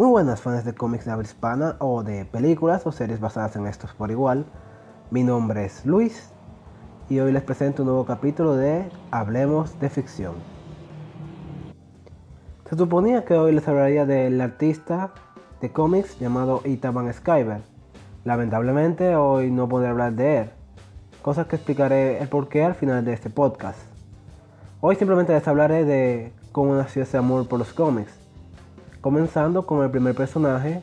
Muy 0.00 0.08
buenas 0.08 0.40
fans 0.40 0.64
de 0.64 0.72
cómics 0.72 1.04
de 1.04 1.10
habla 1.10 1.24
hispana 1.24 1.76
o 1.78 2.02
de 2.02 2.24
películas 2.24 2.86
o 2.86 2.90
series 2.90 3.20
basadas 3.20 3.54
en 3.56 3.66
estos 3.66 3.92
por 3.92 4.10
igual. 4.10 4.46
Mi 5.10 5.24
nombre 5.24 5.66
es 5.66 5.84
Luis 5.84 6.30
y 7.10 7.20
hoy 7.20 7.32
les 7.32 7.42
presento 7.42 7.82
un 7.82 7.88
nuevo 7.88 8.06
capítulo 8.06 8.56
de 8.56 8.88
Hablemos 9.10 9.78
de 9.78 9.90
Ficción. 9.90 10.32
Se 12.66 12.78
suponía 12.78 13.26
que 13.26 13.34
hoy 13.34 13.52
les 13.52 13.68
hablaría 13.68 14.06
del 14.06 14.40
artista 14.40 15.12
de 15.60 15.70
cómics 15.70 16.18
llamado 16.18 16.62
Itaban 16.64 17.12
Skyver. 17.12 17.60
Lamentablemente 18.24 19.16
hoy 19.16 19.50
no 19.50 19.68
podré 19.68 19.88
hablar 19.88 20.14
de 20.14 20.38
él, 20.38 20.50
cosas 21.20 21.46
que 21.46 21.56
explicaré 21.56 22.22
el 22.22 22.28
porqué 22.30 22.64
al 22.64 22.74
final 22.74 23.04
de 23.04 23.12
este 23.12 23.28
podcast. 23.28 23.80
Hoy 24.80 24.96
simplemente 24.96 25.34
les 25.34 25.46
hablaré 25.46 25.84
de 25.84 26.32
cómo 26.52 26.74
nació 26.74 27.02
ese 27.02 27.18
amor 27.18 27.46
por 27.48 27.58
los 27.58 27.74
cómics 27.74 28.19
comenzando 29.00 29.66
con 29.66 29.82
el 29.82 29.90
primer 29.90 30.14
personaje 30.14 30.82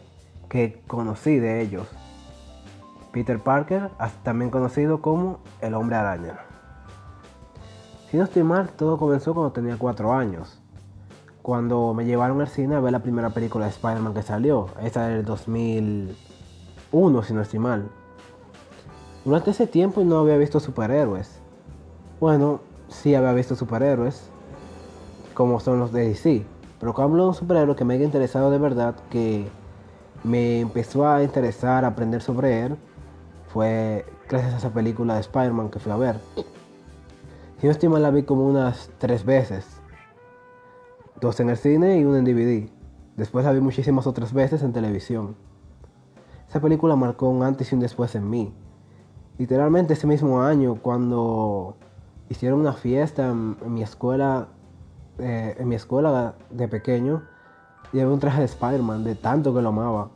que 0.49 0.81
conocí 0.87 1.39
de 1.39 1.61
ellos, 1.61 1.87
Peter 3.11 3.39
Parker, 3.39 3.89
también 4.23 4.51
conocido 4.51 5.01
como 5.01 5.39
el 5.61 5.73
hombre 5.73 5.95
araña. 5.97 6.39
Si 8.09 8.17
no 8.17 8.23
estoy 8.23 8.43
mal, 8.43 8.69
todo 8.69 8.97
comenzó 8.97 9.33
cuando 9.33 9.51
tenía 9.51 9.77
4 9.77 10.13
años, 10.13 10.61
cuando 11.41 11.93
me 11.93 12.05
llevaron 12.05 12.41
al 12.41 12.47
cine 12.47 12.75
a 12.75 12.79
ver 12.79 12.91
la 12.91 12.99
primera 12.99 13.29
película 13.31 13.65
de 13.65 13.71
Spider-Man 13.71 14.13
que 14.13 14.21
salió, 14.21 14.67
esa 14.81 15.07
del 15.07 15.25
2001 15.25 17.23
si 17.23 17.33
no 17.33 17.41
estoy 17.41 17.59
mal. 17.59 17.89
Durante 19.25 19.51
ese 19.51 19.67
tiempo 19.67 20.03
no 20.03 20.19
había 20.19 20.37
visto 20.37 20.59
superhéroes. 20.59 21.39
Bueno, 22.19 22.61
sí 22.87 23.13
había 23.13 23.33
visto 23.33 23.55
superhéroes, 23.55 24.29
como 25.33 25.59
son 25.59 25.79
los 25.79 25.91
de 25.91 26.07
DC, 26.07 26.45
pero 26.79 26.93
cuando 26.93 27.13
hablo 27.13 27.23
de 27.23 27.29
un 27.29 27.35
superhéroe 27.35 27.75
que 27.75 27.85
me 27.85 27.95
haya 27.95 28.05
interesado 28.05 28.51
de 28.51 28.59
verdad, 28.59 28.95
que 29.09 29.47
me 30.23 30.59
empezó 30.59 31.07
a 31.07 31.23
interesar, 31.23 31.85
a 31.85 31.89
aprender 31.89 32.21
sobre 32.21 32.65
él, 32.65 32.77
fue 33.47 34.05
gracias 34.29 34.53
a 34.53 34.57
esa 34.57 34.69
película 34.69 35.15
de 35.15 35.21
Spider-Man 35.21 35.69
que 35.69 35.79
fui 35.79 35.91
a 35.91 35.97
ver. 35.97 36.19
Si 37.59 37.65
no 37.65 37.71
estoy 37.71 37.89
mal, 37.89 38.03
la 38.03 38.11
vi 38.11 38.23
como 38.23 38.47
unas 38.47 38.91
tres 38.99 39.25
veces. 39.25 39.65
Dos 41.19 41.39
en 41.39 41.49
el 41.49 41.57
cine 41.57 41.97
y 41.97 42.05
una 42.05 42.19
en 42.19 42.25
DVD. 42.25 42.69
Después 43.15 43.45
la 43.45 43.51
vi 43.51 43.61
muchísimas 43.61 44.05
otras 44.05 44.31
veces 44.31 44.61
en 44.61 44.73
televisión. 44.73 45.35
Esa 46.47 46.61
película 46.61 46.95
marcó 46.95 47.29
un 47.29 47.41
antes 47.41 47.71
y 47.71 47.75
un 47.75 47.81
después 47.81 48.13
en 48.13 48.29
mí. 48.29 48.53
Literalmente 49.39 49.93
ese 49.93 50.05
mismo 50.05 50.43
año, 50.43 50.75
cuando 50.75 51.75
hicieron 52.29 52.59
una 52.59 52.73
fiesta 52.73 53.27
en, 53.29 53.57
en 53.65 53.73
mi 53.73 53.81
escuela 53.81 54.49
eh, 55.19 55.55
en 55.57 55.67
mi 55.67 55.75
escuela 55.75 56.35
de 56.49 56.67
pequeño, 56.67 57.23
llevé 57.91 58.11
un 58.11 58.19
traje 58.19 58.39
de 58.39 58.45
Spider-Man, 58.45 59.03
de 59.03 59.15
tanto 59.15 59.53
que 59.53 59.61
lo 59.61 59.69
amaba. 59.69 60.09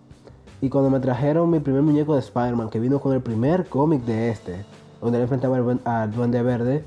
Y 0.62 0.70
cuando 0.70 0.90
me 0.92 1.00
trajeron 1.00 1.50
mi 1.50 1.60
primer 1.60 1.82
muñeco 1.82 2.14
de 2.14 2.20
Spider-Man, 2.20 2.70
que 2.70 2.80
vino 2.80 3.00
con 3.00 3.14
el 3.14 3.22
primer 3.22 3.68
cómic 3.68 4.04
de 4.04 4.30
este, 4.30 4.64
donde 5.02 5.18
él 5.18 5.24
enfrentaba 5.24 5.58
al, 5.86 6.12
Duende 6.12 6.44
Verde, 6.44 6.86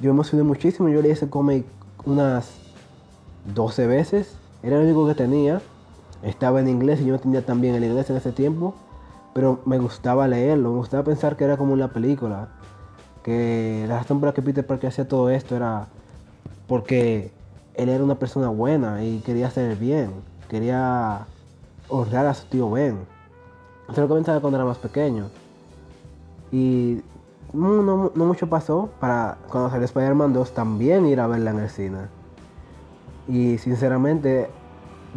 yo 0.00 0.10
me 0.10 0.16
emocioné 0.16 0.42
muchísimo. 0.42 0.88
Yo 0.88 1.00
leí 1.00 1.10
ese 1.10 1.28
cómic 1.30 1.64
unas 2.04 2.50
12 3.54 3.86
veces. 3.86 4.34
Era 4.62 4.76
el 4.76 4.84
único 4.84 5.06
que 5.06 5.14
tenía. 5.14 5.62
Estaba 6.22 6.60
en 6.60 6.68
inglés 6.68 7.00
y 7.00 7.06
yo 7.06 7.14
no 7.14 7.18
tenía 7.18 7.44
también 7.44 7.74
el 7.74 7.84
inglés 7.84 8.10
en 8.10 8.16
ese 8.16 8.32
tiempo. 8.32 8.74
Pero 9.32 9.60
me 9.64 9.78
gustaba 9.78 10.26
leerlo, 10.28 10.72
me 10.72 10.78
gustaba 10.78 11.04
pensar 11.04 11.36
que 11.36 11.44
era 11.44 11.56
como 11.56 11.72
una 11.72 11.88
película. 11.88 12.48
Que 13.22 13.84
la 13.88 13.98
razón 13.98 14.20
por 14.20 14.28
la 14.28 14.34
que 14.34 14.42
Peter 14.42 14.66
Parker 14.66 14.88
hacía 14.88 15.08
todo 15.08 15.30
esto 15.30 15.56
era 15.56 15.88
porque 16.70 17.32
él 17.74 17.88
era 17.88 18.04
una 18.04 18.14
persona 18.14 18.48
buena 18.48 19.02
y 19.02 19.18
quería 19.26 19.48
hacer 19.48 19.74
bien, 19.74 20.12
quería 20.48 21.26
honrar 21.88 22.26
a 22.26 22.34
su 22.34 22.46
tío 22.46 22.70
Ben. 22.70 22.96
Eso 23.90 24.02
lo 24.02 24.06
comenzaba 24.06 24.38
cuando 24.38 24.56
era 24.56 24.64
más 24.64 24.78
pequeño. 24.78 25.30
Y 26.52 27.02
no, 27.52 28.12
mucho 28.14 28.48
pasó 28.48 28.88
para 29.00 29.36
cuando 29.50 29.68
salió 29.68 29.84
Spider-Man 29.84 30.32
2 30.32 30.54
también 30.54 31.06
ir 31.06 31.18
a 31.18 31.26
verla 31.26 31.50
en 31.50 31.58
el 31.58 31.70
cine. 31.70 31.98
Y 33.26 33.58
sinceramente, 33.58 34.48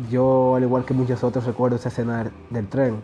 yo 0.10 0.56
al 0.56 0.64
igual 0.64 0.86
que 0.86 0.96
muchos 0.96 1.24
otros 1.24 1.46
recuerdo 1.46 1.76
esa 1.76 1.90
escena 1.90 2.32
del 2.50 2.68
tren. 2.68 2.96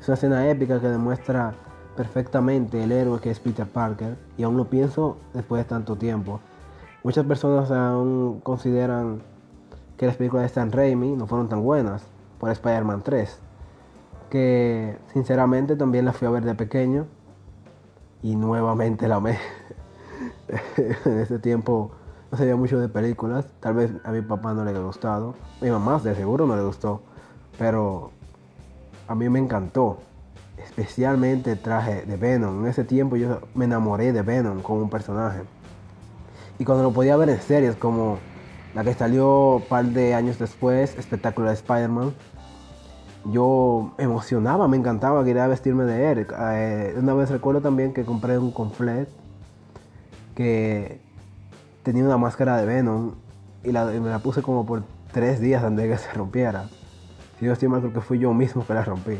Es 0.00 0.08
una 0.08 0.16
escena 0.16 0.50
épica 0.50 0.80
que 0.80 0.88
demuestra 0.88 1.54
perfectamente 1.96 2.82
el 2.82 2.90
héroe 2.90 3.20
que 3.20 3.30
es 3.30 3.38
Peter 3.38 3.64
Parker. 3.64 4.16
Y 4.36 4.42
aún 4.42 4.56
lo 4.56 4.64
pienso 4.64 5.18
después 5.32 5.62
de 5.62 5.68
tanto 5.68 5.94
tiempo. 5.94 6.40
Muchas 7.06 7.24
personas 7.24 7.70
aún 7.70 8.40
consideran 8.40 9.22
que 9.96 10.06
las 10.06 10.16
películas 10.16 10.42
de 10.42 10.46
Stan 10.46 10.72
Raimi 10.72 11.14
no 11.14 11.28
fueron 11.28 11.48
tan 11.48 11.62
buenas 11.62 12.02
por 12.40 12.50
Spider-Man 12.50 13.02
3. 13.02 13.38
Que 14.28 14.98
sinceramente 15.12 15.76
también 15.76 16.04
la 16.04 16.12
fui 16.12 16.26
a 16.26 16.32
ver 16.32 16.42
de 16.42 16.56
pequeño 16.56 17.06
y 18.24 18.34
nuevamente 18.34 19.06
la 19.06 19.14
amé. 19.14 19.38
en 21.04 21.20
ese 21.20 21.38
tiempo 21.38 21.92
no 22.32 22.38
sabía 22.38 22.56
mucho 22.56 22.80
de 22.80 22.88
películas. 22.88 23.46
Tal 23.60 23.74
vez 23.74 23.92
a 24.02 24.10
mi 24.10 24.22
papá 24.22 24.52
no 24.52 24.64
le 24.64 24.70
haya 24.70 24.80
gustado. 24.80 25.36
A 25.60 25.64
mi 25.64 25.70
mamá 25.70 26.00
de 26.00 26.12
seguro 26.12 26.44
no 26.44 26.56
le 26.56 26.64
gustó. 26.64 27.02
Pero 27.56 28.10
a 29.06 29.14
mí 29.14 29.28
me 29.28 29.38
encantó. 29.38 29.98
Especialmente 30.56 31.52
el 31.52 31.60
traje 31.60 32.04
de 32.04 32.16
Venom. 32.16 32.64
En 32.64 32.66
ese 32.66 32.82
tiempo 32.82 33.14
yo 33.14 33.42
me 33.54 33.66
enamoré 33.66 34.12
de 34.12 34.22
Venom 34.22 34.60
como 34.60 34.80
un 34.80 34.90
personaje. 34.90 35.42
Y 36.58 36.64
cuando 36.64 36.84
lo 36.84 36.92
podía 36.92 37.16
ver 37.16 37.28
en 37.28 37.40
series 37.40 37.76
como 37.76 38.18
la 38.74 38.84
que 38.84 38.94
salió 38.94 39.56
un 39.56 39.62
par 39.62 39.86
de 39.86 40.14
años 40.14 40.38
después, 40.38 40.96
Espectacular 40.98 41.54
Spider-Man, 41.54 42.14
yo 43.32 43.92
emocionaba, 43.98 44.68
me 44.68 44.76
encantaba, 44.76 45.24
quería 45.24 45.46
vestirme 45.46 45.84
de 45.84 46.12
él. 46.12 46.26
Eh, 46.52 46.94
una 46.96 47.14
vez 47.14 47.30
recuerdo 47.30 47.60
también 47.60 47.92
que 47.92 48.04
compré 48.04 48.38
un 48.38 48.52
conflet 48.52 49.08
que 50.34 51.00
tenía 51.82 52.04
una 52.04 52.18
máscara 52.18 52.56
de 52.58 52.66
Venom 52.66 53.12
y, 53.64 53.72
me 53.72 54.10
la 54.10 54.18
puse 54.20 54.42
como 54.42 54.64
por 54.64 54.84
tres 55.12 55.40
días 55.40 55.64
antes 55.64 55.84
de 55.84 55.90
que 55.90 55.98
se 55.98 56.12
rompiera. 56.12 56.68
Si 57.38 57.46
yo 57.46 57.52
estoy 57.52 57.68
mal, 57.68 57.80
creo 57.80 57.92
que 57.92 58.00
fui 58.00 58.18
yo 58.18 58.32
mismo 58.32 58.66
que 58.66 58.74
la 58.74 58.84
rompí. 58.84 59.16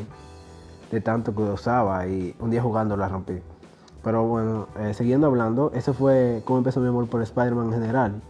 De 0.90 1.00
tanto 1.00 1.34
que 1.34 1.42
usaba 1.42 2.06
y 2.06 2.34
un 2.38 2.50
día 2.50 2.62
jugando 2.62 2.96
la 2.96 3.08
rompí. 3.08 3.40
Pero 4.06 4.24
bueno, 4.24 4.68
eh, 4.78 4.94
siguiendo 4.94 5.26
hablando, 5.26 5.72
eso 5.74 5.92
fue 5.92 6.40
como 6.44 6.58
empezó 6.58 6.78
mi 6.78 6.86
amor 6.86 7.08
por 7.08 7.22
Spider-Man 7.22 7.66
en 7.66 7.72
general. 7.72 8.22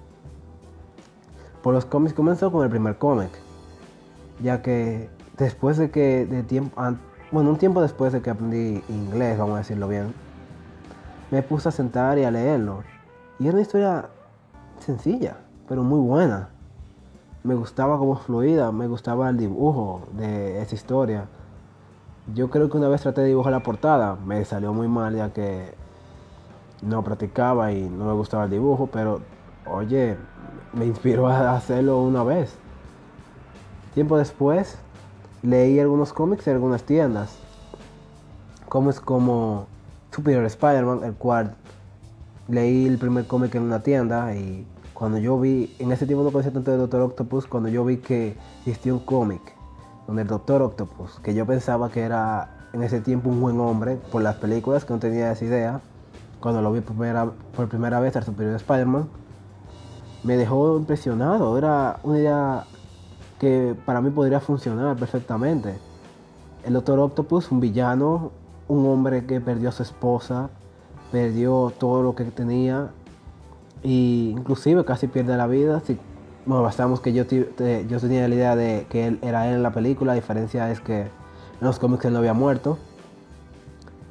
Por 1.63 1.75
los 1.75 1.85
cómics 1.85 2.15
comenzó 2.15 2.51
con 2.51 2.65
el 2.65 2.71
primer 2.71 2.97
cómic, 2.97 3.29
ya 4.43 4.63
que 4.63 5.11
después 5.37 5.77
de 5.77 5.91
que, 5.91 6.25
de 6.25 6.43
tiempo, 6.45 6.81
bueno, 7.31 7.51
un 7.51 7.59
tiempo 7.59 7.83
después 7.83 8.15
de 8.15 8.23
que 8.23 8.31
aprendí 8.31 8.83
inglés, 8.89 9.37
vamos 9.37 9.57
a 9.57 9.59
decirlo 9.59 9.87
bien, 9.87 10.15
me 11.31 11.43
puse 11.43 11.69
a 11.69 11.73
sentar 11.73 12.17
y 12.17 12.25
a 12.25 12.31
leerlo. 12.31 12.83
Y 13.39 13.45
era 13.45 13.53
una 13.53 13.61
historia 13.61 14.09
sencilla, 14.79 15.37
pero 15.69 15.83
muy 15.83 16.01
buena. 16.01 16.49
Me 17.45 17.55
gustaba 17.55 17.99
como 17.99 18.17
fluida, 18.17 18.73
me 18.73 18.87
gustaba 18.87 19.29
el 19.29 19.37
dibujo 19.37 20.09
de 20.17 20.63
esa 20.63 20.75
historia. 20.75 21.27
Yo 22.35 22.51
creo 22.51 22.69
que 22.69 22.77
una 22.77 22.89
vez 22.89 23.03
traté 23.03 23.21
de 23.21 23.29
dibujar 23.29 23.53
la 23.53 23.61
portada, 23.61 24.17
me 24.17 24.45
salió 24.45 24.73
muy 24.73 24.89
mal 24.89 25.15
ya 25.15 25.33
que 25.33 25.75
no 26.83 27.05
practicaba 27.05 27.71
y 27.71 27.89
no 27.89 28.05
me 28.05 28.13
gustaba 28.15 28.45
el 28.45 28.51
dibujo, 28.51 28.89
pero 28.93 29.21
oye, 29.65 30.17
me 30.73 30.87
inspiró 30.87 31.29
a 31.29 31.55
hacerlo 31.55 32.01
una 32.01 32.25
vez. 32.25 32.57
Tiempo 33.95 34.19
después 34.19 34.77
leí 35.43 35.79
algunos 35.79 36.13
cómics 36.13 36.49
en 36.49 36.55
algunas 36.55 36.83
tiendas. 36.83 37.39
Cómics 38.69 38.99
como 38.99 39.69
Superior 40.11 40.45
Spider-Man, 40.47 41.05
el 41.05 41.15
cual 41.15 41.55
leí 42.49 42.87
el 42.87 42.99
primer 42.99 43.29
cómic 43.29 43.55
en 43.55 43.63
una 43.63 43.85
tienda 43.85 44.35
y 44.35 44.67
cuando 44.95 45.19
yo 45.19 45.39
vi, 45.39 45.77
en 45.79 45.93
ese 45.93 46.07
tiempo 46.07 46.25
no 46.25 46.33
conocía 46.33 46.53
tanto 46.53 46.73
de 46.73 46.79
Doctor 46.79 47.03
Octopus, 47.03 47.47
cuando 47.47 47.69
yo 47.69 47.85
vi 47.85 47.99
que 47.99 48.37
existía 48.65 48.93
un 48.93 49.01
cómic 49.01 49.56
donde 50.07 50.23
el 50.23 50.29
Doctor 50.29 50.63
Octopus, 50.63 51.21
que 51.21 51.35
yo 51.35 51.47
pensaba 51.47 51.91
que 51.91 52.03
era 52.03 52.69
en 52.73 52.83
ese 52.83 53.01
tiempo 53.01 53.29
un 53.29 53.41
buen 53.41 53.59
hombre 53.61 53.97
por 54.13 54.23
las 54.23 54.37
películas, 54.37 54.85
que 54.85 54.93
no 54.93 54.99
tenía 54.99 55.33
esa 55.33 55.45
idea, 55.45 55.81
cuando 56.41 56.63
lo 56.63 56.73
vi 56.73 56.81
por 56.81 56.97
primera, 56.97 57.31
por 57.55 57.69
primera 57.69 58.01
vez 58.01 58.17
al 58.17 58.25
Superior 58.25 58.55
Spider-Man, 58.57 59.09
me 60.23 60.37
dejó 60.37 60.77
impresionado. 60.77 61.57
Era 61.57 61.99
una 62.03 62.19
idea 62.19 62.65
que 63.39 63.75
para 63.85 64.01
mí 64.01 64.11
podría 64.11 64.41
funcionar 64.41 64.97
perfectamente. 64.97 65.79
El 66.65 66.75
Doctor 66.75 66.99
Octopus, 66.99 67.51
un 67.51 67.61
villano, 67.61 68.33
un 68.69 68.87
hombre 68.87 69.27
que 69.27 69.41
perdió 69.41 69.69
a 69.69 69.73
su 69.73 69.83
esposa, 69.83 70.51
perdió 71.13 71.73
todo 71.79 72.03
lo 72.03 72.15
que 72.15 72.25
tenía 72.25 72.91
e 73.83 74.33
inclusive 74.37 74.85
casi 74.85 75.07
pierde 75.07 75.37
la 75.37 75.47
vida. 75.47 75.81
Bueno, 76.47 76.63
bastamos 76.63 77.01
que 77.01 77.13
yo, 77.13 77.25
yo 77.25 78.01
tenía 78.01 78.29
la 78.29 78.35
idea 78.35 78.55
de 78.55 78.87
que 78.89 79.09
él 79.09 79.19
era 79.21 79.49
él 79.49 79.57
en 79.57 79.63
la 79.65 79.73
película, 79.73 80.13
la 80.13 80.15
diferencia 80.15 80.71
es 80.71 80.81
que 80.81 81.01
en 81.01 81.11
los 81.61 81.81
cómics 81.81 82.05
él 82.05 82.13
no 82.13 82.21
había 82.21 82.35
muerto, 82.35 82.79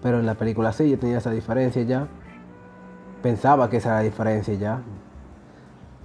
pero 0.03 0.19
en 0.19 0.25
la 0.25 0.35
película 0.35 0.73
sí, 0.73 0.89
yo 0.89 0.99
tenía 0.99 1.19
esa 1.19 1.31
diferencia 1.31 1.81
ya. 1.83 2.07
Pensaba 3.23 3.69
que 3.69 3.77
esa 3.77 3.89
era 3.89 3.97
la 3.99 4.03
diferencia 4.03 4.53
ya. 4.53 4.81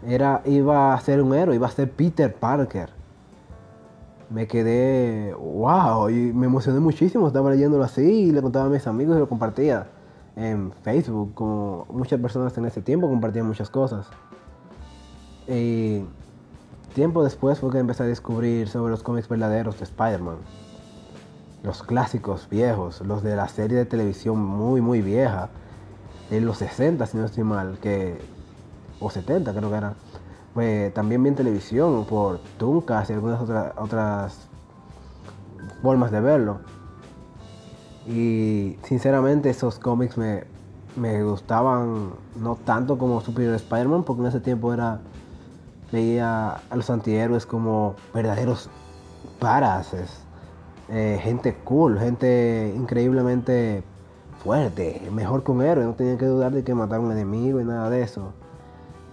Era, 0.06 0.40
iba 0.44 0.94
a 0.94 1.00
ser 1.00 1.20
un 1.20 1.34
héroe, 1.34 1.56
iba 1.56 1.66
a 1.66 1.70
ser 1.70 1.90
Peter 1.90 2.32
Parker. 2.32 2.90
me 4.30 4.46
quedé, 4.46 5.34
wow, 5.34 6.08
y 6.10 6.32
me 6.32 6.46
emocioné 6.46 6.78
muchísimo, 6.78 7.26
estaba 7.26 7.50
leyéndolo 7.50 7.82
así 7.82 8.02
y 8.02 8.30
le 8.30 8.40
contaba 8.40 8.66
a 8.66 8.68
mis 8.68 8.86
amigos 8.86 9.16
y 9.16 9.18
lo 9.18 9.28
compartía 9.28 9.88
en 10.36 10.72
Facebook, 10.84 11.34
como 11.34 11.86
muchas 11.90 12.20
personas 12.20 12.56
en 12.56 12.66
ese 12.66 12.80
tiempo 12.82 13.08
compartían 13.08 13.46
muchas 13.46 13.68
cosas. 13.68 14.08
Y 15.48 16.04
tiempo 16.94 17.24
después 17.24 17.58
fue 17.58 17.70
que 17.70 17.78
empecé 17.78 18.02
a 18.02 18.06
descubrir 18.06 18.68
sobre 18.68 18.90
los 18.90 19.02
cómics 19.02 19.28
verdaderos 19.28 19.78
de 19.78 19.84
Spider-Man. 19.84 20.36
Los 21.62 21.82
clásicos 21.82 22.48
viejos, 22.48 23.00
los 23.02 23.22
de 23.22 23.36
la 23.36 23.48
serie 23.48 23.78
de 23.78 23.84
televisión 23.84 24.38
muy, 24.38 24.80
muy 24.80 25.02
vieja, 25.02 25.50
de 26.30 26.40
los 26.40 26.58
60, 26.58 27.04
si 27.06 27.16
no 27.16 27.24
estoy 27.24 27.44
mal, 27.44 27.78
que, 27.80 28.18
o 29.00 29.10
70 29.10 29.52
creo 29.52 29.70
que 29.70 29.76
era. 29.76 29.94
Pues 30.54 30.92
también 30.94 31.22
vi 31.22 31.28
en 31.28 31.34
televisión 31.36 32.04
por 32.06 32.40
Tuncas 32.58 33.10
y 33.10 33.12
algunas 33.12 33.40
otras, 33.40 33.72
otras 33.76 34.48
formas 35.82 36.10
de 36.10 36.20
verlo. 36.20 36.58
Y 38.06 38.78
sinceramente 38.82 39.50
esos 39.50 39.78
cómics 39.78 40.16
me, 40.16 40.44
me 40.96 41.22
gustaban 41.22 42.12
no 42.36 42.56
tanto 42.56 42.98
como 42.98 43.20
Superior 43.20 43.54
Spider-Man, 43.54 44.04
porque 44.04 44.22
en 44.22 44.28
ese 44.28 44.40
tiempo 44.40 44.72
era 44.72 45.00
veía 45.92 46.60
a 46.70 46.76
los 46.76 46.90
antihéroes 46.90 47.46
como 47.46 47.94
verdaderos 48.14 48.70
parases, 49.38 50.22
eh, 50.88 51.20
gente 51.22 51.54
cool, 51.64 51.98
gente 51.98 52.72
increíblemente 52.76 53.82
fuerte, 54.42 55.08
mejor 55.12 55.44
que 55.44 55.52
un 55.52 55.62
héroe, 55.62 55.84
no 55.84 55.94
tenía 55.94 56.16
que 56.16 56.26
dudar 56.26 56.52
de 56.52 56.64
que 56.64 56.74
matar 56.74 57.00
un 57.00 57.12
enemigo 57.12 57.60
y 57.60 57.64
nada 57.64 57.90
de 57.90 58.02
eso. 58.02 58.32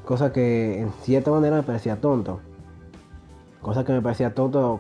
Cosa 0.05 0.31
que 0.31 0.79
en 0.81 0.91
cierta 1.01 1.31
manera 1.31 1.57
me 1.57 1.63
parecía 1.63 1.99
tonto. 1.99 2.39
Cosa 3.61 3.83
que 3.83 3.91
me 3.91 4.01
parecía 4.01 4.33
tonto 4.33 4.79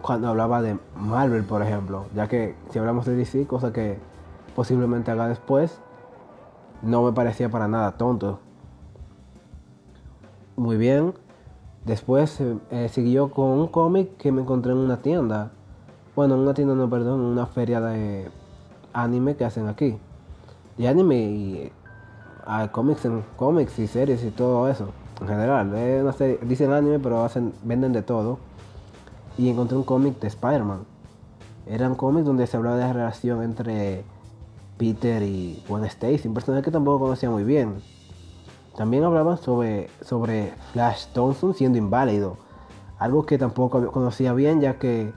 cuando 0.00 0.28
hablaba 0.28 0.62
de 0.62 0.78
Marvel, 0.96 1.44
por 1.44 1.62
ejemplo. 1.62 2.06
Ya 2.14 2.28
que 2.28 2.54
si 2.70 2.78
hablamos 2.78 3.04
de 3.06 3.16
DC, 3.16 3.46
cosa 3.46 3.72
que 3.72 3.98
posiblemente 4.54 5.10
haga 5.10 5.28
después, 5.28 5.80
no 6.82 7.02
me 7.02 7.12
parecía 7.12 7.48
para 7.48 7.66
nada 7.66 7.96
tonto. 7.96 8.38
Muy 10.56 10.76
bien. 10.76 11.14
Después 11.84 12.40
eh, 12.40 12.88
siguió 12.88 13.30
con 13.30 13.46
un 13.46 13.68
cómic 13.68 14.16
que 14.16 14.32
me 14.32 14.42
encontré 14.42 14.72
en 14.72 14.78
una 14.78 15.02
tienda. 15.02 15.50
Bueno, 16.14 16.34
en 16.34 16.40
una 16.40 16.54
tienda, 16.54 16.74
no, 16.74 16.88
perdón, 16.88 17.20
en 17.20 17.26
una 17.26 17.46
feria 17.46 17.80
de 17.80 18.30
anime 18.92 19.36
que 19.36 19.44
hacen 19.44 19.68
aquí. 19.68 19.98
De 20.78 20.88
anime 20.88 21.16
y 21.16 21.72
ah, 22.46 22.68
cómics 22.72 23.04
en 23.04 23.24
cómics 23.36 23.78
y 23.78 23.86
series 23.86 24.24
y 24.24 24.30
todo 24.30 24.68
eso. 24.68 24.90
En 25.20 25.28
general, 25.28 25.72
dicen 26.42 26.72
anime, 26.72 26.98
pero 26.98 27.24
hacen, 27.24 27.52
venden 27.62 27.92
de 27.92 28.02
todo 28.02 28.38
y 29.36 29.48
encontré 29.48 29.76
un 29.76 29.84
cómic 29.84 30.20
de 30.20 30.28
Spider-Man. 30.28 30.84
Era 31.66 31.88
un 31.88 31.94
cómic 31.96 32.24
donde 32.24 32.46
se 32.46 32.56
hablaba 32.56 32.76
de 32.76 32.82
la 32.82 32.92
relación 32.92 33.42
entre 33.42 34.04
Peter 34.78 35.22
y 35.22 35.62
Gwen 35.68 35.84
Stacy, 35.84 36.28
un 36.28 36.34
personaje 36.34 36.64
que 36.64 36.70
tampoco 36.70 37.00
conocía 37.00 37.30
muy 37.30 37.44
bien. 37.44 37.76
También 38.76 39.04
hablaban 39.04 39.38
sobre, 39.38 39.88
sobre 40.00 40.52
Flash 40.72 41.06
Thompson 41.12 41.54
siendo 41.54 41.78
inválido, 41.78 42.36
algo 42.98 43.24
que 43.24 43.38
tampoco 43.38 43.92
conocía 43.92 44.32
bien 44.32 44.60
ya 44.60 44.78
que 44.78 45.12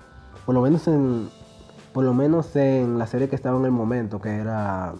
por 0.45 0.55
lo 0.55 0.61
menos 0.61 0.87
en 0.87 1.29
por 1.97 2.03
lo 2.03 2.13
menos 2.13 2.55
en 2.55 2.99
la 2.99 3.07
serie 3.07 3.27
que 3.27 3.35
estaba 3.35 3.57
en 3.57 3.65
el 3.65 3.71
momento, 3.71 4.21
que 4.21 4.29
era 4.29 4.93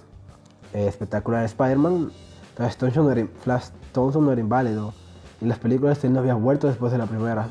eh, 0.74 0.88
espectacular 0.88 1.44
Spider-Man, 1.46 2.12
Flash 2.56 2.76
Thompson, 3.92 4.26
no 4.26 4.32
era, 4.32 4.42
inválido. 4.42 4.96
Y 5.40 5.46
las 5.46 5.60
películas 5.60 6.04
él 6.04 6.14
no 6.14 6.22
había 6.22 6.34
vuelto 6.34 6.66
después 6.66 6.92
de 6.92 6.98
la 6.98 7.06
primera. 7.06 7.50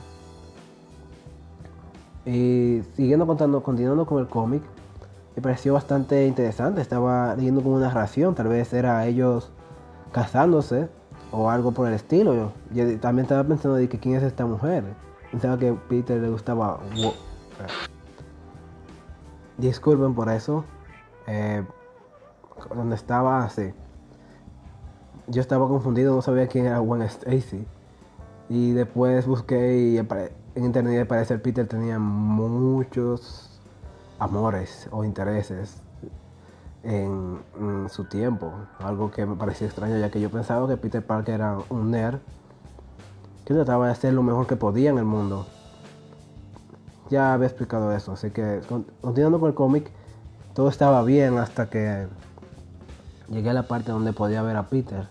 Y 2.24 2.82
siguiendo 2.96 3.24
contando, 3.24 3.62
continuando 3.62 4.04
con 4.04 4.18
el 4.18 4.26
cómic, 4.26 4.62
me 5.36 5.42
pareció 5.42 5.74
bastante 5.74 6.26
interesante. 6.26 6.80
Estaba 6.80 7.36
leyendo 7.36 7.62
como 7.62 7.76
una 7.76 7.86
narración, 7.86 8.34
tal 8.34 8.48
vez 8.48 8.72
era 8.72 9.06
ellos 9.06 9.52
casándose 10.12 10.88
o 11.32 11.50
algo 11.50 11.72
por 11.72 11.88
el 11.88 11.94
estilo. 11.94 12.52
Yo, 12.72 12.98
también 13.00 13.24
estaba 13.24 13.44
pensando 13.44 13.76
de 13.76 13.88
que 13.88 13.98
quién 13.98 14.16
es 14.16 14.22
esta 14.22 14.46
mujer. 14.46 14.84
Pensaba 15.30 15.58
que 15.58 15.72
Peter 15.88 16.20
le 16.20 16.30
gustaba. 16.30 16.78
Disculpen 19.58 20.14
por 20.14 20.28
eso. 20.28 20.64
Eh, 21.26 21.64
donde 22.74 22.94
estaba 22.94 23.44
así. 23.44 23.72
Yo 25.28 25.40
estaba 25.40 25.66
confundido, 25.66 26.14
no 26.14 26.22
sabía 26.22 26.46
quién 26.46 26.66
era 26.66 26.78
Gwen 26.78 27.02
Stacy. 27.02 27.66
Y 28.48 28.72
después 28.72 29.26
busqué 29.26 29.76
y 29.78 29.98
en 29.98 30.64
internet 30.64 31.00
al 31.00 31.06
parecer 31.06 31.42
Peter 31.42 31.66
tenía 31.66 31.98
muchos 31.98 33.60
amores 34.18 34.88
o 34.92 35.04
intereses 35.04 35.82
en, 36.86 37.88
su 37.88 38.04
tiempo. 38.04 38.52
Algo 38.78 39.10
que 39.10 39.26
me 39.26 39.36
parecía 39.36 39.66
extraño 39.66 39.98
ya 39.98 40.10
que 40.10 40.20
yo 40.20 40.30
pensaba 40.30 40.68
que 40.68 40.76
Peter 40.76 41.04
Parker 41.04 41.34
era 41.34 41.58
un 41.68 41.90
nerd 41.90 42.18
que 43.44 43.54
trataba 43.54 43.86
de 43.86 43.92
hacer 43.92 44.12
lo 44.12 44.22
mejor 44.22 44.46
que 44.46 44.56
podía 44.56 44.90
en 44.90 44.98
el 44.98 45.04
mundo. 45.04 45.46
Ya 47.10 47.32
había 47.32 47.46
explicado 47.46 47.92
eso, 47.92 48.12
así 48.12 48.30
que 48.30 48.60
continuando 49.00 49.38
con 49.38 49.48
el 49.48 49.54
cómic, 49.54 49.90
todo 50.54 50.68
estaba 50.68 51.02
bien 51.02 51.38
hasta 51.38 51.70
que 51.70 52.08
llegué 53.28 53.50
a 53.50 53.54
la 53.54 53.64
parte 53.64 53.92
donde 53.92 54.12
podía 54.12 54.42
ver 54.42 54.56
a 54.56 54.66
Peter. 54.68 55.08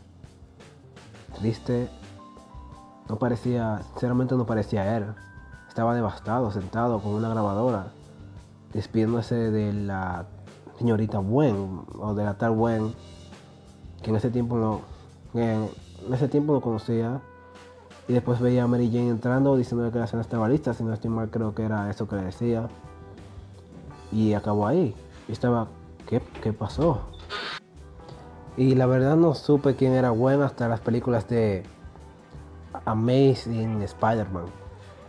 Triste, 1.40 1.90
no 3.08 3.18
parecía, 3.18 3.82
sinceramente 3.94 4.36
no 4.36 4.46
parecía 4.46 4.98
él. 4.98 5.06
Estaba 5.70 5.96
devastado, 5.96 6.52
sentado 6.52 7.00
con 7.02 7.14
una 7.14 7.30
grabadora, 7.30 7.88
despidiéndose 8.74 9.36
de 9.36 9.74
la 9.74 10.26
señorita 10.78 11.20
Wen, 11.20 11.82
o 12.00 12.14
de 12.14 12.24
la 12.24 12.36
tal 12.36 12.52
Wen, 12.52 12.94
que 14.02 14.10
en 14.10 14.16
ese 14.16 14.30
tiempo 14.30 14.58
no, 14.58 14.82
en, 15.34 15.70
ese 16.14 16.28
tiempo 16.28 16.54
no 16.54 16.62
conocía. 16.62 17.22
Y 18.08 18.14
después 18.14 18.40
veía 18.40 18.64
a 18.64 18.68
Mary 18.68 18.88
Jane 18.88 19.10
entrando 19.10 19.58
diciendo 19.58 19.92
que 19.92 19.98
la 19.98 20.06
cena 20.06 20.22
estaba 20.22 20.48
lista, 20.48 20.74
si 20.74 20.84
no 20.84 20.94
estoy 20.94 21.10
mal 21.10 21.32
creo 21.32 21.56
que 21.56 21.64
era 21.64 21.90
eso 21.90 22.08
que 22.08 22.16
le 22.16 22.24
decía. 22.24 22.70
Y 24.12 24.34
acabó 24.34 24.68
ahí. 24.68 24.96
Y 25.28 25.32
estaba, 25.32 25.68
¿qué, 26.08 26.22
qué 26.44 26.54
pasó? 26.54 27.02
Y 28.58 28.76
la 28.76 28.86
verdad 28.86 29.16
no 29.16 29.34
supe 29.34 29.76
quién 29.76 29.94
era 29.94 30.10
Gwen 30.10 30.42
hasta 30.44 30.68
las 30.70 30.80
películas 30.80 31.28
de 31.28 31.64
Amazing 32.86 33.82
Spider-Man. 33.82 34.46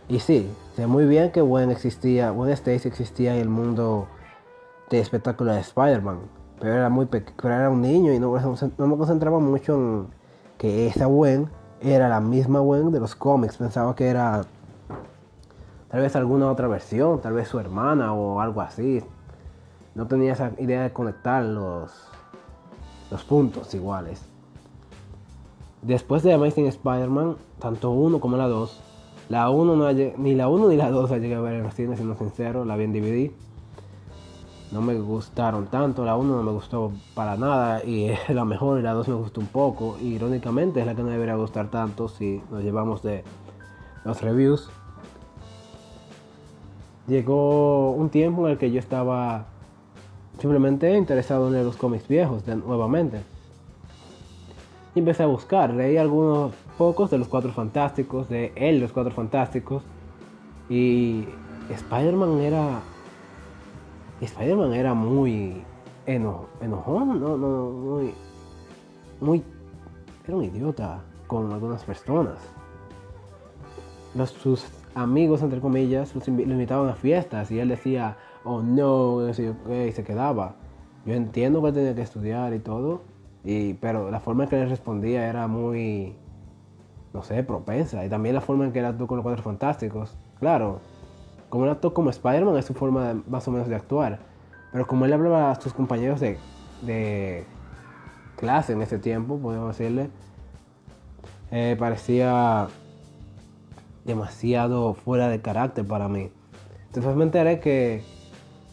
Y 0.09 0.19
sí, 0.19 0.49
sé 0.75 0.87
muy 0.87 1.05
bien 1.05 1.31
que 1.31 1.41
Gwen 1.41 1.69
existía, 1.69 2.31
Gwen 2.31 2.49
Stacy 2.51 2.87
existía 2.87 3.35
en 3.35 3.41
el 3.41 3.49
mundo 3.49 4.07
de 4.89 4.99
espectáculo 4.99 5.53
de 5.53 5.59
Spider-Man. 5.59 6.19
Pero 6.59 6.73
era 6.73 6.89
muy 6.89 7.05
pero 7.05 7.53
era 7.53 7.69
un 7.69 7.81
niño 7.81 8.13
y 8.13 8.19
no, 8.19 8.31
me 8.31 8.97
concentraba 8.97 9.39
mucho 9.39 9.75
en 9.75 10.07
que 10.57 10.87
esa 10.87 11.05
Gwen 11.05 11.49
era 11.81 12.09
la 12.09 12.19
misma 12.19 12.59
Gwen 12.59 12.91
de 12.91 12.99
los 12.99 13.15
cómics. 13.15 13.57
Pensaba 13.57 13.95
que 13.95 14.07
era 14.07 14.43
tal 15.89 16.01
vez 16.01 16.15
alguna 16.15 16.51
otra 16.51 16.67
versión, 16.67 17.21
tal 17.21 17.33
vez 17.33 17.47
su 17.47 17.59
hermana 17.59 18.13
o 18.13 18.41
algo 18.41 18.61
así. 18.61 19.03
No 19.93 20.07
tenía 20.07 20.33
esa 20.33 20.51
idea 20.57 20.83
de 20.83 20.93
conectar 20.93 21.43
los, 21.43 21.91
los 23.11 23.23
puntos 23.23 23.73
iguales. 23.73 24.23
Después 25.81 26.23
de 26.23 26.33
Amazing 26.33 26.67
Spider-Man, 26.67 27.37
tanto 27.59 27.91
uno 27.91 28.19
como 28.19 28.35
la 28.35 28.47
2, 28.47 28.81
la 29.29 29.49
1 29.49 29.75
no 29.75 29.91
ni 30.17 30.35
la 30.35 30.47
1 30.47 30.69
ni 30.69 30.75
la 30.75 30.89
2 30.89 31.11
la 31.11 31.17
llegué 31.17 31.35
a 31.35 31.41
ver 31.41 31.53
en 31.53 31.63
los 31.63 31.73
cines, 31.73 31.97
siendo 31.97 32.15
sincero, 32.15 32.65
la 32.65 32.75
vi 32.75 32.85
en 32.85 32.93
DVD. 32.93 33.46
No 34.71 34.81
me 34.81 34.95
gustaron 34.95 35.67
tanto, 35.67 36.03
la 36.03 36.17
1 36.17 36.35
no 36.35 36.43
me 36.43 36.51
gustó 36.51 36.91
para 37.13 37.37
nada 37.37 37.83
y 37.83 38.11
la 38.33 38.45
mejor 38.45 38.79
y 38.79 38.83
la 38.83 38.93
2 38.93 39.07
me 39.07 39.15
gustó 39.15 39.41
un 39.41 39.47
poco. 39.47 39.97
Y 40.01 40.15
irónicamente 40.15 40.81
es 40.81 40.85
la 40.85 40.95
que 40.95 41.03
no 41.03 41.09
debería 41.09 41.35
gustar 41.35 41.69
tanto 41.69 42.09
si 42.09 42.41
nos 42.51 42.63
llevamos 42.63 43.01
de 43.01 43.23
los 44.03 44.21
reviews. 44.21 44.69
Llegó 47.07 47.91
un 47.91 48.09
tiempo 48.09 48.45
en 48.45 48.53
el 48.53 48.57
que 48.57 48.71
yo 48.71 48.79
estaba 48.79 49.45
simplemente 50.39 50.95
interesado 50.95 51.47
en 51.47 51.63
los 51.63 51.77
cómics 51.77 52.07
viejos 52.07 52.45
de, 52.45 52.55
nuevamente. 52.55 53.21
Y 54.95 54.99
empecé 54.99 55.23
a 55.23 55.27
buscar, 55.27 55.73
leí 55.73 55.97
algunos 55.97 56.53
pocos 56.77 57.09
de 57.09 57.17
los 57.17 57.27
Cuatro 57.27 57.51
Fantásticos, 57.51 58.29
de 58.29 58.51
él, 58.55 58.79
los 58.79 58.91
Cuatro 58.91 59.13
Fantásticos. 59.13 59.83
Y 60.69 61.25
Spider-Man 61.69 62.39
era. 62.39 62.81
Spider-Man 64.25 64.73
era 64.73 64.93
muy 64.93 65.63
enojón, 66.05 67.19
no, 67.19 67.37
no, 67.37 67.69
muy. 67.71 68.13
Muy. 69.19 69.43
Era 70.27 70.37
un 70.37 70.43
idiota 70.43 71.01
con 71.27 71.51
algunas 71.51 71.83
personas. 71.83 72.37
Los, 74.15 74.31
sus 74.31 74.65
amigos, 74.95 75.41
entre 75.41 75.59
comillas, 75.59 76.15
los, 76.15 76.27
invitaban 76.27 76.89
a 76.89 76.95
fiestas 76.95 77.51
y 77.51 77.59
él 77.59 77.69
decía, 77.69 78.17
oh 78.43 78.61
no, 78.61 79.29
y 79.29 79.33
se 79.33 80.03
quedaba. 80.03 80.55
Yo 81.05 81.13
entiendo 81.13 81.61
que 81.63 81.71
tenía 81.71 81.95
que 81.95 82.01
estudiar 82.01 82.53
y 82.53 82.59
todo, 82.59 83.01
y, 83.43 83.75
pero 83.75 84.11
la 84.11 84.19
forma 84.19 84.43
en 84.43 84.49
que 84.49 84.61
él 84.61 84.69
respondía 84.69 85.27
era 85.27 85.47
muy 85.47 86.15
no 87.17 87.23
sé, 87.23 87.43
propensa. 87.43 88.05
Y 88.05 88.09
también 88.09 88.35
la 88.35 88.41
forma 88.41 88.65
en 88.65 88.71
que 88.71 88.79
era 88.79 88.95
tú 88.95 89.07
con 89.07 89.17
los 89.17 89.23
cuatro 89.23 89.43
fantásticos. 89.43 90.15
Claro, 90.39 90.79
como 91.49 91.65
él 91.65 91.71
actuó 91.71 91.93
como 91.93 92.09
Spider-Man 92.09 92.57
es 92.57 92.65
su 92.65 92.73
forma 92.73 93.21
más 93.27 93.47
o 93.47 93.51
menos 93.51 93.67
de 93.67 93.75
actuar. 93.75 94.19
Pero 94.71 94.85
como 94.85 95.05
él 95.05 95.13
hablaba 95.13 95.51
a 95.51 95.61
sus 95.61 95.73
compañeros 95.73 96.19
de, 96.19 97.45
clase 98.35 98.73
en 98.73 98.81
ese 98.81 98.99
tiempo, 98.99 99.37
podemos 99.39 99.77
decirle, 99.77 100.09
eh, 101.51 101.75
parecía 101.79 102.67
demasiado 104.05 104.93
fuera 104.93 105.29
de 105.29 105.41
carácter 105.41 105.85
para 105.85 106.07
mí. 106.07 106.29
Entonces 106.87 107.15
me 107.15 107.23
enteré 107.23 107.59
que 107.59 108.03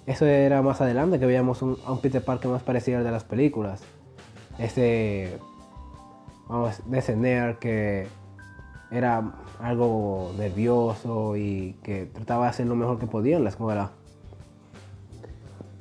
eso 0.07 0.27
era 0.27 0.61
más 0.63 0.81
adelante, 0.81 1.19
que 1.19 1.27
veíamos 1.27 1.63
un, 1.63 1.79
a 1.87 1.93
un 1.93 2.01
Peter 2.01 2.23
Parker 2.23 2.51
más 2.51 2.63
parecido 2.63 2.99
al 2.99 3.05
de 3.05 3.11
las 3.11 3.25
películas. 3.25 3.83
Ese, 4.59 5.39
vamos, 6.49 6.81
de 6.85 6.99
ese 6.99 7.17
nerd 7.17 7.57
que 7.57 8.07
era 8.91 9.33
algo 9.61 10.33
nervioso 10.39 11.37
y 11.37 11.77
que 11.83 12.07
trataba 12.07 12.45
de 12.45 12.51
hacer 12.51 12.67
lo 12.67 12.77
mejor 12.77 12.99
que 12.99 13.07
podía 13.07 13.37
en 13.37 13.45
la 13.45 13.51
escuela. 13.51 13.91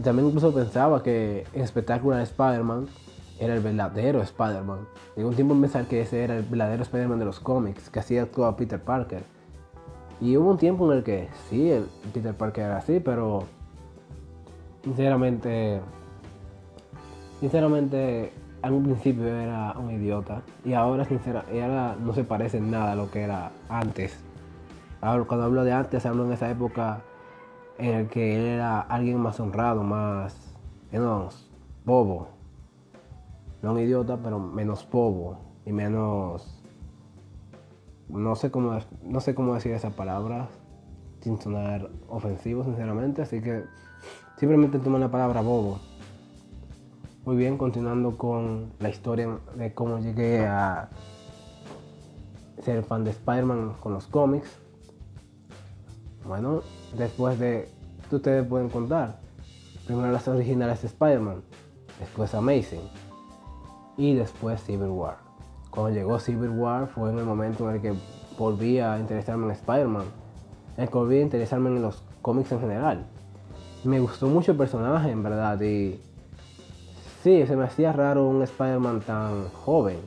también 0.02 0.28
incluso 0.28 0.54
pensaba 0.54 1.04
que 1.04 1.46
en 1.54 1.62
Espectacular 1.62 2.22
Spider-Man 2.22 2.88
era 3.40 3.56
el 3.56 3.62
verdadero 3.62 4.22
Spider-Man. 4.22 4.88
Llegó 5.16 5.30
un 5.30 5.36
tiempo 5.36 5.54
en 5.54 5.62
pensar 5.62 5.86
que 5.86 6.02
ese 6.02 6.24
era 6.24 6.38
el 6.38 6.44
verdadero 6.44 6.84
Spider-Man 6.84 7.20
de 7.20 7.26
los 7.26 7.40
cómics, 7.40 7.90
que 7.90 8.00
así 8.00 8.18
actuaba 8.18 8.56
Peter 8.56 8.82
Parker. 8.82 9.24
Y 10.22 10.38
hubo 10.38 10.52
un 10.52 10.58
tiempo 10.58 10.90
en 10.92 11.00
el 11.00 11.04
que 11.04 11.30
sí, 11.50 11.70
el 11.70 11.88
Peter 12.14 12.34
Parker 12.36 12.66
era 12.66 12.78
así, 12.78 13.00
pero 13.00 13.44
sinceramente, 14.84 15.82
sinceramente, 17.40 18.32
un 18.72 18.84
principio 18.84 19.28
era 19.28 19.74
un 19.78 19.92
idiota 19.92 20.42
y 20.64 20.74
ahora, 20.74 21.04
sincera, 21.06 21.46
y 21.54 21.60
ahora 21.60 21.96
no 22.00 22.14
se 22.14 22.24
parece 22.24 22.58
en 22.58 22.72
nada 22.72 22.94
a 22.94 22.96
lo 22.96 23.12
que 23.12 23.22
era 23.24 23.52
antes. 23.68 24.18
Ahora, 25.02 25.26
cuando 25.26 25.46
hablo 25.46 25.64
de 25.66 25.74
antes, 25.74 26.06
hablo 26.06 26.26
en 26.26 26.32
esa 26.32 26.50
época 26.50 27.02
en 27.78 27.94
el 27.94 28.08
que 28.08 28.38
él 28.38 28.46
era 28.46 28.80
alguien 28.80 29.20
más 29.20 29.40
honrado, 29.40 29.84
más, 29.84 30.56
menos 30.92 31.50
bobo. 31.84 32.30
No 33.62 33.74
un 33.74 33.80
idiota, 33.80 34.18
pero 34.18 34.40
menos 34.40 34.88
bobo 34.90 35.38
y 35.66 35.72
menos 35.72 36.62
no 38.10 38.36
sé 38.36 38.52
cómo 38.52 38.78
no 39.04 39.20
sé 39.22 39.34
cómo 39.34 39.56
decir 39.56 39.72
esa 39.72 39.92
palabra 39.92 40.50
sin 41.22 41.40
sonar 41.40 41.90
ofensivo 42.10 42.64
sinceramente 42.64 43.22
así 43.22 43.42
que 43.42 43.64
simplemente 44.38 44.80
tomo 44.80 44.98
la 44.98 45.10
palabra 45.10 45.42
bobo 45.42 45.80
muy 47.26 47.36
bien 47.36 47.58
continuando 47.58 48.18
con 48.18 48.74
la 48.80 48.90
historia 48.90 49.40
de 49.56 49.74
cómo 49.74 50.00
llegué 50.00 50.46
a 50.46 50.90
ser 52.62 52.84
fan 52.84 53.04
de 53.04 53.12
Spider-Man 53.12 53.76
con 53.80 53.94
los 53.94 54.08
cómics 54.08 54.60
bueno 56.26 56.62
después 56.98 57.40
de 57.40 57.70
ustedes 58.12 58.46
pueden 58.48 58.70
contar 58.70 59.20
primero 59.86 60.12
las 60.12 60.28
originales 60.28 60.82
de 60.82 60.88
Spider-Man 60.88 61.44
después 62.00 62.34
Amazing 62.34 62.88
y 63.98 64.14
después 64.14 64.62
Civil 64.62 64.90
War 64.90 65.18
cuando 65.74 65.92
llegó 65.92 66.20
Civil 66.20 66.50
War 66.50 66.88
fue 66.88 67.10
en 67.10 67.18
el 67.18 67.26
momento 67.26 67.68
en 67.68 67.76
el 67.78 67.82
que 67.82 67.94
volví 68.38 68.80
a 68.80 69.00
interesarme 69.00 69.46
en 69.46 69.52
Spider-Man, 69.54 70.06
en 70.78 70.84
el 70.84 70.90
que 70.90 70.98
volví 70.98 71.18
a 71.18 71.22
interesarme 71.22 71.70
en 71.70 71.82
los 71.82 72.04
cómics 72.22 72.52
en 72.52 72.60
general. 72.60 73.06
Me 73.84 74.00
gustó 74.00 74.28
mucho 74.28 74.52
el 74.52 74.58
personaje, 74.58 75.10
en 75.10 75.24
verdad, 75.24 75.60
y 75.62 76.00
sí, 77.24 77.48
se 77.48 77.56
me 77.56 77.64
hacía 77.64 77.94
raro 77.94 78.28
un 78.28 78.44
Spider-Man 78.44 79.00
tan 79.02 79.48
joven, 79.50 79.98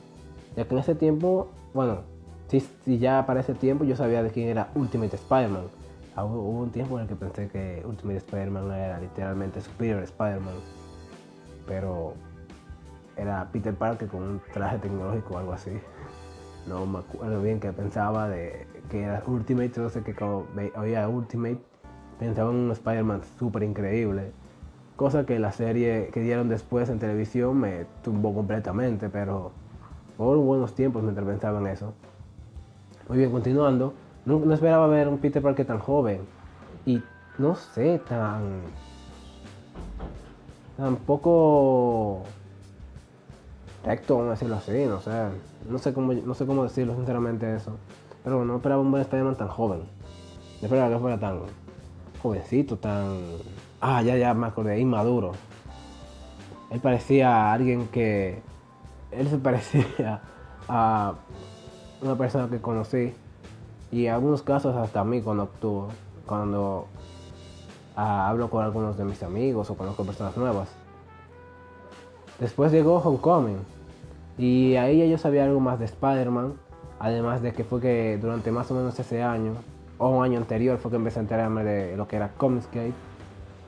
ya 0.54 0.66
que 0.66 0.75
en 0.75 0.80
ese 0.80 0.94
tiempo, 0.94 1.49
bueno, 1.73 2.00
si, 2.49 2.62
ya 2.99 3.25
para 3.26 3.40
ese 3.40 3.54
tiempo 3.54 3.85
yo 3.85 3.96
sabía 3.96 4.23
de 4.23 4.30
quién 4.30 4.49
era 4.49 4.68
Ultimate 4.75 5.16
Spider-Man. 5.16 5.64
Hubo 6.16 6.61
un 6.61 6.70
tiempo 6.70 6.96
en 6.96 7.02
el 7.02 7.08
que 7.08 7.16
pensé 7.16 7.49
que 7.49 7.82
Ultimate 7.87 8.18
Spider-Man 8.18 8.70
era 8.70 9.00
literalmente 9.00 9.61
Superior 9.61 10.02
Spider-Man, 10.02 10.54
pero 11.66 12.14
era 13.16 13.49
Peter 13.50 13.75
Parker 13.75 14.08
con 14.08 14.23
un 14.23 14.40
traje 14.52 14.78
tecnológico 14.78 15.35
o 15.35 15.38
algo 15.38 15.52
así. 15.52 15.73
No 16.66 16.85
me 16.85 16.99
acuerdo 16.99 17.40
bien 17.42 17.61
que 17.61 17.70
pensaba 17.70 18.28
de 18.28 18.66
que 18.90 19.04
era 19.04 19.23
Ultimate, 19.25 19.70
no 19.76 19.88
sé 19.88 20.02
que 20.02 20.16
cuando 20.16 20.49
oía 20.76 21.08
Ultimate 21.08 21.61
pensaba 22.18 22.50
en 22.50 22.56
un 22.56 22.70
Spider-Man 22.73 23.23
súper 23.38 23.62
increíble. 23.62 24.32
Cosa 24.96 25.26
que 25.26 25.38
la 25.38 25.52
serie 25.52 26.08
que 26.12 26.20
dieron 26.20 26.48
después 26.48 26.88
en 26.88 26.98
televisión 26.98 27.58
me 27.58 27.84
tumbó 28.02 28.34
completamente, 28.34 29.10
pero 29.10 29.52
por 30.16 30.38
buenos 30.38 30.74
tiempos 30.74 31.02
mientras 31.02 31.26
pensaba 31.26 31.60
en 31.60 31.66
eso. 31.66 31.92
Muy 33.08 33.18
bien, 33.18 33.30
continuando. 33.30 33.92
No, 34.24 34.52
esperaba 34.52 34.86
ver 34.86 35.06
un 35.06 35.18
Peter 35.18 35.42
Parker 35.42 35.66
tan 35.66 35.78
joven 35.78 36.20
y 36.86 37.02
no 37.38 37.54
sé, 37.54 38.00
tan. 38.08 38.62
tan 40.76 40.96
poco 40.96 42.22
recto, 43.84 44.16
vamos 44.16 44.30
a 44.30 44.32
decirlo 44.32 44.56
así, 44.56 44.86
no 44.86 45.00
sé. 45.00 45.10
No 45.70 45.78
sé 45.78 45.92
cómo, 45.92 46.12
no 46.12 46.34
sé 46.34 46.46
cómo 46.46 46.64
decirlo 46.64 46.94
sinceramente 46.96 47.54
eso. 47.54 47.76
Pero 48.24 48.38
bueno, 48.38 48.52
no 48.52 48.56
esperaba 48.56 48.80
un 48.80 48.90
buen 48.90 49.02
Spider-Man 49.02 49.36
tan 49.36 49.48
joven. 49.48 49.80
No 50.60 50.62
esperaba 50.62 50.88
que 50.88 50.98
fuera 50.98 51.20
tan 51.20 51.40
jovencito, 52.22 52.78
tan... 52.78 53.18
Ah, 53.80 54.02
ya, 54.02 54.16
ya 54.16 54.35
me 54.35 54.47
acordé, 54.47 54.78
inmaduro. 54.80 55.33
Él 56.71 56.80
parecía 56.80 57.30
a 57.30 57.52
alguien 57.52 57.88
que... 57.88 58.42
Él 59.11 59.28
se 59.28 59.38
parecía 59.38 60.21
a 60.68 61.14
una 62.00 62.16
persona 62.16 62.49
que 62.49 62.61
conocí. 62.61 63.14
Y 63.92 64.06
en 64.06 64.14
algunos 64.14 64.42
casos 64.42 64.75
hasta 64.76 65.00
a 65.00 65.04
mí 65.04 65.21
cuando 65.21 65.45
actúo. 65.45 65.88
Cuando 66.26 66.87
ah, 67.95 68.28
hablo 68.28 68.50
con 68.50 68.64
algunos 68.64 68.97
de 68.97 69.04
mis 69.04 69.23
amigos 69.23 69.71
o 69.71 69.76
conozco 69.76 70.04
personas 70.04 70.37
nuevas. 70.37 70.68
Después 72.40 72.73
llegó 72.73 72.99
Homecoming 72.99 73.59
y 74.37 74.76
ahí 74.76 74.99
ya 74.99 75.06
yo 75.06 75.16
sabía 75.16 75.45
algo 75.45 75.61
más 75.61 75.78
de 75.78 75.87
Spider-Man, 75.87 76.54
además 76.99 77.40
de 77.40 77.52
que 77.52 77.64
fue 77.64 77.80
que 77.80 78.18
durante 78.21 78.50
más 78.50 78.71
o 78.71 78.75
menos 78.75 78.99
ese 78.99 79.23
año, 79.23 79.54
o 79.97 80.11
un 80.11 80.23
año 80.23 80.38
anterior, 80.38 80.76
fue 80.76 80.90
que 80.90 80.99
empecé 80.99 81.21
a 81.21 81.23
enterarme 81.23 81.64
de 81.64 81.97
lo 81.97 82.06
que 82.06 82.16
era 82.16 82.33
Comicscape 82.35 82.92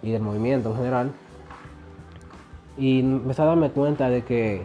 y 0.03 0.13
del 0.13 0.23
movimiento 0.23 0.71
en 0.71 0.77
general. 0.77 1.13
Y 2.77 3.01
empecé 3.01 3.43
a 3.43 3.47
darme 3.47 3.71
cuenta 3.71 4.09
de 4.09 4.23
que 4.23 4.63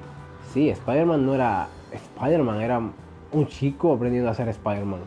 sí, 0.52 0.70
Spider-Man 0.70 1.25
no 1.25 1.36
era 1.36 1.68
Spider-Man, 1.92 2.62
era 2.62 2.80
un 3.32 3.48
chico 3.48 3.94
aprendiendo 3.94 4.30
a 4.30 4.34
ser 4.34 4.48
Spider-Man. 4.50 5.02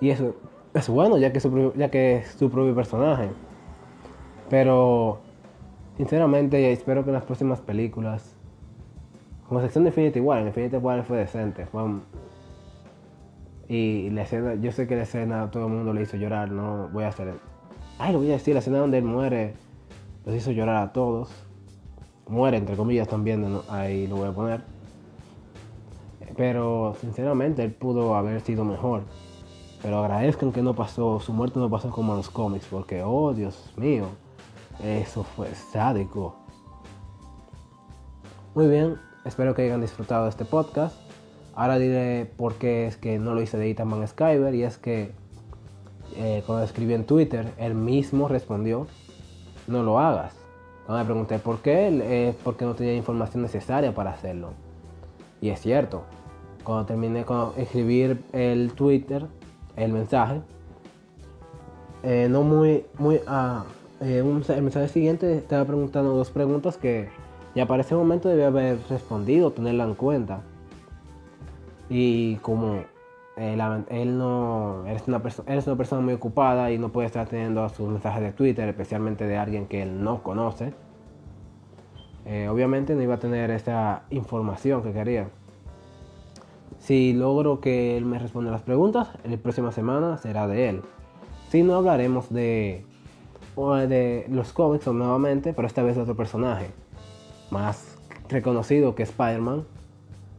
Y 0.00 0.10
eso 0.10 0.34
es 0.72 0.88
bueno, 0.88 1.18
ya 1.18 1.32
que, 1.32 1.40
su, 1.40 1.72
ya 1.76 1.90
que 1.90 2.16
es 2.16 2.28
su 2.32 2.50
propio 2.50 2.74
personaje. 2.74 3.28
Pero, 4.48 5.20
sinceramente, 5.96 6.72
espero 6.72 7.04
que 7.04 7.10
en 7.10 7.14
las 7.14 7.24
próximas 7.24 7.60
películas 7.60 8.36
como 9.50 9.60
sección 9.60 9.82
de 9.82 9.88
Infinity 9.90 10.20
War, 10.20 10.38
en 10.38 10.46
Infinity 10.46 10.76
War 10.76 11.02
fue 11.02 11.18
decente. 11.18 11.66
y 13.68 14.08
la 14.10 14.22
escena, 14.22 14.54
yo 14.54 14.70
sé 14.70 14.86
que 14.86 14.94
la 14.94 15.02
escena 15.02 15.50
todo 15.50 15.66
el 15.66 15.72
mundo 15.72 15.92
le 15.92 16.02
hizo 16.02 16.16
llorar, 16.16 16.52
no 16.52 16.88
voy 16.92 17.02
a 17.02 17.08
hacer. 17.08 17.34
Ay, 18.02 18.14
lo 18.14 18.18
voy 18.18 18.30
a 18.30 18.32
decir, 18.32 18.54
la 18.54 18.60
escena 18.60 18.78
donde 18.78 18.96
él 18.96 19.04
muere 19.04 19.54
los 20.24 20.34
hizo 20.34 20.50
llorar 20.52 20.76
a 20.76 20.92
todos. 20.92 21.28
Muere, 22.26 22.56
entre 22.56 22.74
comillas, 22.74 23.06
también, 23.08 23.60
ahí 23.68 24.06
lo 24.06 24.16
voy 24.16 24.28
a 24.28 24.32
poner. 24.32 24.62
Pero 26.34 26.96
sinceramente 27.00 27.62
él 27.62 27.72
pudo 27.72 28.14
haber 28.14 28.40
sido 28.40 28.64
mejor. 28.64 29.02
Pero 29.82 29.98
agradezcan 29.98 30.50
que 30.50 30.62
no 30.62 30.74
pasó, 30.74 31.20
su 31.20 31.34
muerte 31.34 31.58
no 31.58 31.68
pasó 31.68 31.90
como 31.90 32.12
en 32.12 32.18
los 32.18 32.30
cómics, 32.30 32.66
porque, 32.70 33.02
oh 33.02 33.34
Dios 33.34 33.72
mío, 33.76 34.06
eso 34.82 35.22
fue 35.22 35.54
sádico. 35.54 36.36
Muy 38.54 38.66
bien, 38.66 38.98
Espero 39.24 39.54
que 39.54 39.62
hayan 39.62 39.82
disfrutado 39.82 40.24
de 40.24 40.30
este 40.30 40.46
podcast. 40.46 40.96
Ahora 41.54 41.78
diré 41.78 42.24
por 42.38 42.54
qué 42.54 42.86
es 42.86 42.96
que 42.96 43.18
no 43.18 43.34
lo 43.34 43.42
hice 43.42 43.58
de 43.58 43.68
Itaman 43.68 44.06
Skyber 44.08 44.54
y 44.54 44.62
es 44.62 44.78
que 44.78 45.12
eh, 46.22 46.42
cuando 46.44 46.66
escribí 46.66 46.92
en 46.92 47.04
Twitter, 47.04 47.50
él 47.56 47.74
mismo 47.74 48.28
respondió, 48.28 48.86
no 49.66 49.82
lo 49.82 49.98
hagas. 49.98 50.34
Cuando 50.84 51.02
me 51.02 51.06
pregunté 51.06 51.38
por 51.38 51.60
qué, 51.60 51.88
eh, 51.88 52.34
porque 52.44 52.66
no 52.66 52.74
tenía 52.74 52.94
información 52.94 53.42
necesaria 53.42 53.94
para 53.94 54.10
hacerlo. 54.10 54.50
Y 55.40 55.48
es 55.48 55.60
cierto, 55.60 56.02
cuando 56.62 56.84
terminé 56.84 57.24
con 57.24 57.52
escribir 57.56 58.22
el 58.32 58.72
Twitter, 58.74 59.28
el 59.76 59.92
mensaje, 59.94 60.42
eh, 62.02 62.28
no 62.30 62.42
muy, 62.42 62.84
muy, 62.98 63.22
ah, 63.26 63.64
el 64.00 64.24
mensaje 64.24 64.88
siguiente 64.88 65.38
estaba 65.38 65.64
preguntando 65.64 66.14
dos 66.14 66.28
preguntas 66.28 66.76
que 66.76 67.08
ya 67.54 67.66
para 67.66 67.80
ese 67.80 67.94
momento 67.94 68.28
debe 68.28 68.44
haber 68.44 68.78
respondido, 68.90 69.52
tenerla 69.52 69.84
en 69.84 69.94
cuenta. 69.94 70.42
Y 71.88 72.36
como 72.36 72.84
él, 73.40 74.18
no 74.18 74.86
eres 74.86 75.08
una, 75.08 75.22
eres 75.46 75.66
una 75.66 75.76
persona 75.76 76.02
muy 76.02 76.14
ocupada 76.14 76.70
y 76.70 76.78
no 76.78 76.90
puede 76.90 77.06
estar 77.06 77.26
teniendo 77.26 77.66
sus 77.70 77.88
mensajes 77.88 78.22
de 78.22 78.32
Twitter, 78.32 78.68
especialmente 78.68 79.26
de 79.26 79.38
alguien 79.38 79.66
que 79.66 79.82
él 79.82 80.02
no 80.02 80.22
conoce, 80.22 80.74
eh, 82.26 82.48
obviamente 82.48 82.94
no 82.94 83.02
iba 83.02 83.14
a 83.14 83.18
tener 83.18 83.50
esa 83.50 84.02
información 84.10 84.82
que 84.82 84.92
quería. 84.92 85.28
Si 86.78 87.12
logro 87.12 87.60
que 87.60 87.96
él 87.96 88.04
me 88.04 88.18
responda 88.18 88.50
las 88.50 88.62
preguntas, 88.62 89.08
la 89.24 89.36
próxima 89.36 89.72
semana 89.72 90.18
será 90.18 90.46
de 90.46 90.68
él. 90.68 90.82
Si 91.48 91.62
no 91.62 91.74
hablaremos 91.74 92.32
de, 92.32 92.84
de 93.56 94.26
los 94.28 94.52
cómics 94.52 94.86
nuevamente, 94.86 95.52
pero 95.52 95.66
esta 95.66 95.82
vez 95.82 95.96
de 95.96 96.02
otro 96.02 96.16
personaje 96.16 96.70
más 97.50 97.98
reconocido 98.28 98.94
que 98.94 99.02
Spider-Man, 99.02 99.64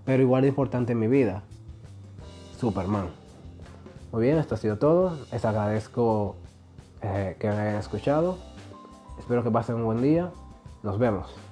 pero 0.05 0.23
igual 0.23 0.43
de 0.43 0.49
importante 0.49 0.93
en 0.93 0.99
mi 0.99 1.07
vida, 1.07 1.43
Superman. 2.61 3.09
Muy 4.11 4.21
bien, 4.21 4.37
esto 4.37 4.53
ha 4.53 4.57
sido 4.59 4.77
todo. 4.77 5.17
Les 5.31 5.43
agradezco 5.43 6.35
eh, 7.01 7.35
que 7.39 7.47
me 7.47 7.55
hayan 7.55 7.77
escuchado. 7.77 8.37
Espero 9.17 9.43
que 9.43 9.49
pasen 9.49 9.77
un 9.77 9.85
buen 9.85 9.99
día. 10.03 10.29
Nos 10.83 10.99
vemos. 10.99 11.50